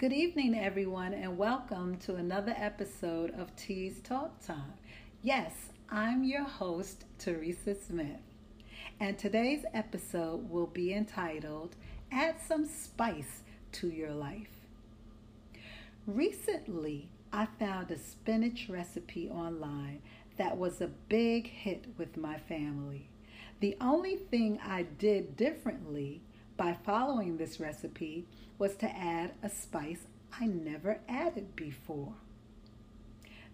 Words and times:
Good 0.00 0.14
evening, 0.14 0.58
everyone, 0.58 1.12
and 1.12 1.36
welcome 1.36 1.98
to 2.06 2.14
another 2.14 2.54
episode 2.56 3.38
of 3.38 3.54
Tease 3.54 4.00
Talk 4.00 4.40
Time. 4.40 4.72
Yes, 5.22 5.52
I'm 5.90 6.24
your 6.24 6.44
host, 6.44 7.04
Teresa 7.18 7.74
Smith, 7.74 8.22
and 8.98 9.18
today's 9.18 9.62
episode 9.74 10.48
will 10.48 10.68
be 10.68 10.94
entitled 10.94 11.76
Add 12.10 12.36
Some 12.40 12.64
Spice 12.64 13.42
to 13.72 13.90
Your 13.90 14.12
Life. 14.12 14.62
Recently, 16.06 17.10
I 17.30 17.48
found 17.58 17.90
a 17.90 17.98
spinach 17.98 18.70
recipe 18.70 19.28
online 19.28 20.00
that 20.38 20.56
was 20.56 20.80
a 20.80 20.88
big 21.10 21.46
hit 21.46 21.84
with 21.98 22.16
my 22.16 22.38
family. 22.38 23.10
The 23.60 23.76
only 23.82 24.16
thing 24.16 24.60
I 24.64 24.84
did 24.84 25.36
differently 25.36 26.22
by 26.60 26.76
following 26.84 27.38
this 27.38 27.58
recipe 27.58 28.26
was 28.58 28.76
to 28.76 28.86
add 28.94 29.32
a 29.42 29.48
spice 29.48 30.06
I 30.38 30.44
never 30.44 31.00
added 31.08 31.56
before. 31.56 32.12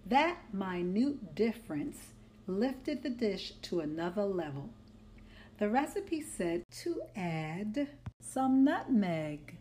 That 0.04 0.38
minute 0.52 1.36
difference 1.36 1.98
lifted 2.48 3.04
the 3.04 3.10
dish 3.10 3.52
to 3.62 3.78
another 3.78 4.24
level. 4.24 4.70
The 5.58 5.68
recipe 5.68 6.20
said 6.20 6.64
to 6.82 7.02
add 7.14 7.86
some 8.20 8.64
nutmeg. 8.64 9.56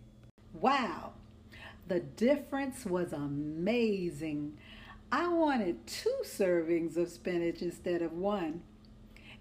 Wow, 0.52 1.14
the 1.88 2.00
difference 2.00 2.84
was 2.84 3.14
amazing. 3.14 4.58
I 5.12 5.28
wanted 5.28 5.86
two 5.86 6.18
servings 6.24 6.98
of 6.98 7.10
spinach 7.10 7.62
instead 7.62 8.02
of 8.02 8.12
one. 8.12 8.64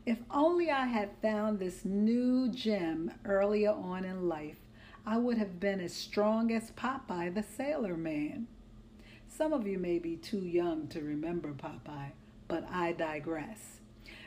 If 0.07 0.19
only 0.31 0.71
I 0.71 0.85
had 0.87 1.17
found 1.23 1.59
this 1.59 1.83
new 1.83 2.51
gem 2.51 3.11
earlier 3.25 3.71
on 3.71 4.05
in 4.05 4.29
life, 4.29 4.59
I 5.07 5.17
would 5.17 5.39
have 5.39 5.59
been 5.59 5.81
as 5.81 5.95
strong 5.95 6.53
as 6.53 6.73
Popeye 6.73 7.35
the 7.35 7.43
Sailor 7.43 7.97
Man. 7.97 8.47
Some 9.29 9.55
of 9.55 9.67
you 9.67 9.79
may 9.79 9.99
be 9.99 10.17
too 10.17 10.45
young 10.45 10.89
to 10.89 11.01
remember 11.01 11.55
Popeye, 11.55 12.13
but 12.49 12.69
I 12.71 12.93
digress. 12.93 13.81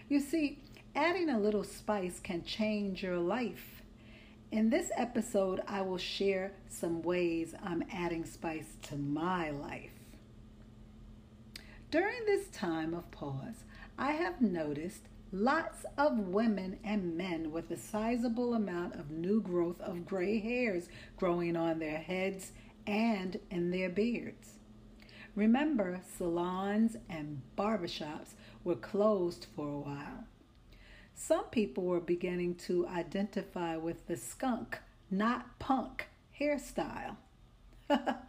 You 0.10 0.20
see, 0.20 0.64
adding 0.96 1.30
a 1.30 1.40
little 1.40 1.64
spice 1.64 2.20
can 2.20 2.44
change 2.44 3.04
your 3.04 3.20
life. 3.20 3.84
In 4.52 4.72
this 4.72 4.90
episode, 4.98 5.62
I 5.68 5.82
will 5.82 6.00
share 6.00 6.54
some 6.68 7.04
ways 7.04 7.54
I'm 7.64 7.84
adding 7.92 8.26
spice 8.26 8.78
to 8.84 8.96
my 8.96 9.52
life. 9.52 9.92
During 11.92 12.26
this 12.26 12.48
time 12.48 12.96
of 12.96 13.12
pause, 13.12 13.64
I 13.98 14.14
have 14.14 14.42
noticed 14.42 15.04
lots 15.32 15.86
of 15.98 16.20
women 16.20 16.78
and 16.84 17.18
men 17.18 17.52
with 17.52 17.70
a 17.72 17.78
sizable 17.78 18.54
amount 18.54 18.96
of 18.96 19.12
new 19.12 19.42
growth 19.42 19.80
of 19.82 20.06
gray 20.06 20.40
hairs 20.40 20.88
growing 21.18 21.56
on 21.56 21.80
their 21.80 21.98
heads 21.98 22.52
and 22.86 23.40
in 23.50 23.72
their 23.72 23.90
beards. 23.90 24.54
Remember, 25.36 26.02
salons 26.18 26.98
and 27.10 27.42
barbershops 27.58 28.34
were 28.64 28.76
closed 28.76 29.48
for 29.56 29.68
a 29.68 29.80
while. 29.80 30.24
Some 31.14 31.46
people 31.46 31.84
were 31.84 32.00
beginning 32.00 32.56
to 32.68 32.88
identify 32.88 33.76
with 33.78 34.08
the 34.08 34.18
skunk, 34.18 34.80
not 35.12 35.60
punk 35.60 36.08
hairstyle. 36.40 37.18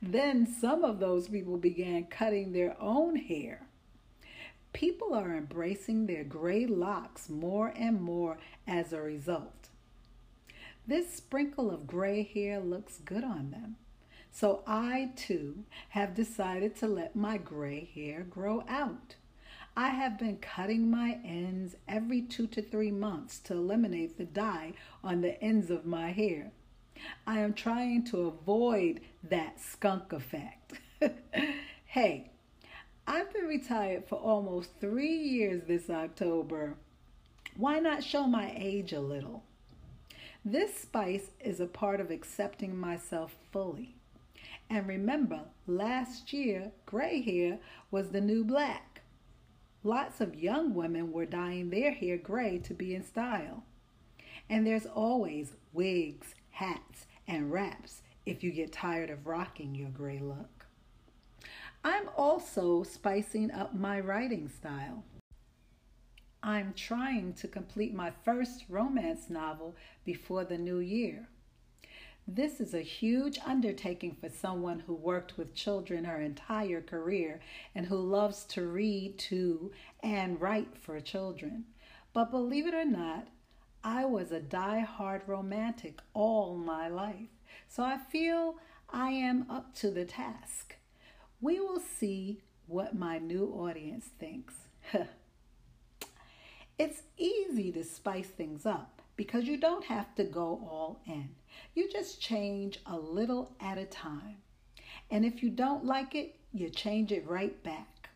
Then 0.00 0.46
some 0.46 0.84
of 0.84 1.00
those 1.00 1.28
people 1.28 1.56
began 1.56 2.04
cutting 2.04 2.52
their 2.52 2.76
own 2.80 3.16
hair. 3.16 3.67
People 4.78 5.12
are 5.12 5.34
embracing 5.34 6.06
their 6.06 6.22
gray 6.22 6.64
locks 6.64 7.28
more 7.28 7.72
and 7.74 8.00
more 8.00 8.38
as 8.64 8.92
a 8.92 9.02
result. 9.02 9.70
This 10.86 11.12
sprinkle 11.12 11.68
of 11.72 11.88
gray 11.88 12.22
hair 12.22 12.60
looks 12.60 12.98
good 12.98 13.24
on 13.24 13.50
them. 13.50 13.74
So 14.30 14.62
I 14.68 15.10
too 15.16 15.64
have 15.88 16.14
decided 16.14 16.76
to 16.76 16.86
let 16.86 17.16
my 17.16 17.38
gray 17.38 17.90
hair 17.92 18.22
grow 18.22 18.62
out. 18.68 19.16
I 19.76 19.88
have 19.88 20.16
been 20.16 20.36
cutting 20.36 20.88
my 20.88 21.18
ends 21.24 21.74
every 21.88 22.22
two 22.22 22.46
to 22.46 22.62
three 22.62 22.92
months 22.92 23.40
to 23.40 23.54
eliminate 23.54 24.16
the 24.16 24.26
dye 24.26 24.74
on 25.02 25.22
the 25.22 25.42
ends 25.42 25.72
of 25.72 25.86
my 25.86 26.12
hair. 26.12 26.52
I 27.26 27.40
am 27.40 27.52
trying 27.52 28.04
to 28.10 28.28
avoid 28.28 29.00
that 29.24 29.60
skunk 29.60 30.12
effect. 30.12 30.74
hey, 31.84 32.30
I've 33.10 33.32
been 33.32 33.46
retired 33.46 34.04
for 34.06 34.16
almost 34.16 34.68
three 34.82 35.16
years 35.16 35.62
this 35.66 35.88
October. 35.88 36.74
Why 37.56 37.78
not 37.78 38.04
show 38.04 38.26
my 38.26 38.52
age 38.54 38.92
a 38.92 39.00
little? 39.00 39.44
This 40.44 40.74
spice 40.74 41.30
is 41.40 41.58
a 41.58 41.66
part 41.66 42.02
of 42.02 42.10
accepting 42.10 42.76
myself 42.76 43.34
fully. 43.50 43.94
And 44.68 44.86
remember, 44.86 45.40
last 45.66 46.34
year, 46.34 46.72
gray 46.84 47.22
hair 47.22 47.60
was 47.90 48.10
the 48.10 48.20
new 48.20 48.44
black. 48.44 49.00
Lots 49.82 50.20
of 50.20 50.34
young 50.34 50.74
women 50.74 51.10
were 51.10 51.24
dyeing 51.24 51.70
their 51.70 51.92
hair 51.92 52.18
gray 52.18 52.58
to 52.58 52.74
be 52.74 52.94
in 52.94 53.02
style. 53.02 53.62
And 54.50 54.66
there's 54.66 54.84
always 54.84 55.54
wigs, 55.72 56.34
hats, 56.50 57.06
and 57.26 57.50
wraps 57.50 58.02
if 58.26 58.44
you 58.44 58.50
get 58.50 58.70
tired 58.70 59.08
of 59.08 59.26
rocking 59.26 59.74
your 59.74 59.88
gray 59.88 60.18
look. 60.18 60.57
I'm 61.84 62.08
also 62.16 62.82
spicing 62.82 63.50
up 63.50 63.74
my 63.74 64.00
writing 64.00 64.48
style. 64.48 65.04
I'm 66.42 66.72
trying 66.74 67.34
to 67.34 67.48
complete 67.48 67.94
my 67.94 68.12
first 68.24 68.64
romance 68.68 69.28
novel 69.30 69.76
before 70.04 70.44
the 70.44 70.58
new 70.58 70.78
year. 70.78 71.28
This 72.26 72.60
is 72.60 72.74
a 72.74 72.82
huge 72.82 73.38
undertaking 73.46 74.16
for 74.20 74.28
someone 74.28 74.80
who 74.80 74.94
worked 74.94 75.38
with 75.38 75.54
children 75.54 76.04
her 76.04 76.20
entire 76.20 76.82
career 76.82 77.40
and 77.74 77.86
who 77.86 77.96
loves 77.96 78.44
to 78.46 78.66
read 78.66 79.18
to 79.18 79.72
and 80.02 80.40
write 80.40 80.76
for 80.76 81.00
children. 81.00 81.64
But 82.12 82.30
believe 82.30 82.66
it 82.66 82.74
or 82.74 82.84
not, 82.84 83.28
I 83.82 84.04
was 84.04 84.30
a 84.30 84.40
die-hard 84.40 85.22
romantic 85.26 86.00
all 86.12 86.56
my 86.56 86.88
life, 86.88 87.30
so 87.66 87.82
I 87.82 87.96
feel 87.96 88.56
I 88.90 89.10
am 89.10 89.46
up 89.48 89.74
to 89.76 89.90
the 89.90 90.04
task. 90.04 90.76
We 91.40 91.60
will 91.60 91.80
see 91.80 92.42
what 92.66 92.98
my 92.98 93.18
new 93.18 93.46
audience 93.46 94.06
thinks. 94.18 94.54
it's 96.78 97.02
easy 97.16 97.70
to 97.72 97.84
spice 97.84 98.26
things 98.26 98.66
up 98.66 99.02
because 99.16 99.44
you 99.44 99.56
don't 99.56 99.84
have 99.84 100.14
to 100.16 100.24
go 100.24 100.60
all 100.68 101.00
in. 101.06 101.28
You 101.74 101.88
just 101.90 102.20
change 102.20 102.80
a 102.86 102.96
little 102.96 103.54
at 103.60 103.78
a 103.78 103.84
time. 103.84 104.38
And 105.10 105.24
if 105.24 105.42
you 105.42 105.50
don't 105.50 105.84
like 105.84 106.14
it, 106.14 106.36
you 106.52 106.70
change 106.70 107.12
it 107.12 107.26
right 107.26 107.62
back. 107.62 108.10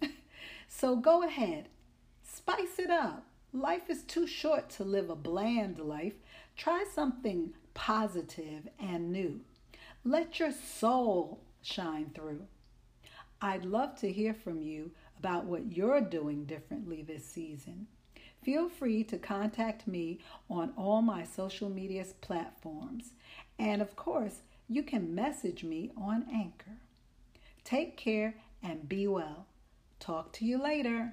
so 0.68 0.96
go 0.96 1.24
ahead, 1.24 1.68
spice 2.22 2.78
it 2.78 2.90
up. 2.90 3.24
Life 3.52 3.88
is 3.90 4.02
too 4.02 4.26
short 4.26 4.70
to 4.70 4.84
live 4.84 5.10
a 5.10 5.16
bland 5.16 5.78
life. 5.78 6.14
Try 6.56 6.84
something 6.92 7.54
positive 7.74 8.68
and 8.78 9.10
new. 9.10 9.40
Let 10.04 10.38
your 10.38 10.52
soul 10.52 11.40
shine 11.62 12.10
through. 12.14 12.46
I'd 13.40 13.64
love 13.64 13.98
to 14.00 14.12
hear 14.12 14.34
from 14.34 14.62
you 14.62 14.90
about 15.18 15.44
what 15.44 15.76
you're 15.76 16.00
doing 16.00 16.44
differently 16.44 17.02
this 17.02 17.24
season. 17.24 17.86
Feel 18.42 18.68
free 18.68 19.04
to 19.04 19.18
contact 19.18 19.86
me 19.86 20.18
on 20.48 20.72
all 20.76 21.02
my 21.02 21.24
social 21.24 21.68
media 21.68 22.04
platforms. 22.20 23.12
And 23.58 23.82
of 23.82 23.96
course, 23.96 24.42
you 24.68 24.82
can 24.82 25.14
message 25.14 25.64
me 25.64 25.90
on 25.96 26.26
Anchor. 26.32 26.78
Take 27.64 27.96
care 27.96 28.34
and 28.62 28.88
be 28.88 29.06
well. 29.06 29.46
Talk 30.00 30.32
to 30.34 30.44
you 30.44 30.62
later. 30.62 31.12